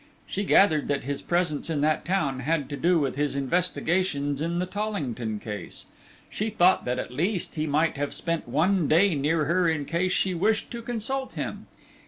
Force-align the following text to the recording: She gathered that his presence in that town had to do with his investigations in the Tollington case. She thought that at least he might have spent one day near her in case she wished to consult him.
She 0.25 0.45
gathered 0.45 0.87
that 0.87 1.03
his 1.03 1.21
presence 1.21 1.69
in 1.69 1.81
that 1.81 2.03
town 2.05 2.39
had 2.39 2.69
to 2.71 2.75
do 2.75 2.97
with 2.97 3.17
his 3.17 3.35
investigations 3.35 4.41
in 4.41 4.57
the 4.57 4.65
Tollington 4.65 5.37
case. 5.39 5.85
She 6.27 6.49
thought 6.49 6.85
that 6.85 6.97
at 6.97 7.11
least 7.11 7.53
he 7.53 7.67
might 7.67 7.97
have 7.97 8.11
spent 8.11 8.47
one 8.47 8.87
day 8.87 9.13
near 9.13 9.45
her 9.45 9.69
in 9.69 9.85
case 9.85 10.11
she 10.11 10.33
wished 10.33 10.71
to 10.71 10.81
consult 10.81 11.33
him. 11.33 11.67